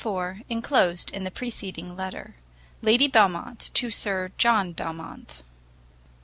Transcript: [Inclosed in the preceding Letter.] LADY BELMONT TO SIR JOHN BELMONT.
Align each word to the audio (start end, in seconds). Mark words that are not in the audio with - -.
[Inclosed 0.49 1.11
in 1.11 1.25
the 1.25 1.29
preceding 1.29 1.95
Letter.] 1.95 2.33
LADY 2.81 3.07
BELMONT 3.07 3.69
TO 3.75 3.91
SIR 3.91 4.31
JOHN 4.39 4.71
BELMONT. 4.73 5.43